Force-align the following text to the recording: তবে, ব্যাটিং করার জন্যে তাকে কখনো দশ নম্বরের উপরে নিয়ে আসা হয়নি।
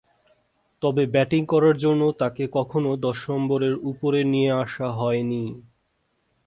তবে, 0.81 1.03
ব্যাটিং 1.05 1.41
করার 1.45 1.75
জন্যে 1.77 2.07
তাকে 2.19 2.43
কখনো 2.51 2.89
দশ 2.97 3.19
নম্বরের 3.29 3.75
উপরে 3.83 4.19
নিয়ে 4.23 4.51
আসা 4.63 4.87
হয়নি। 4.91 5.43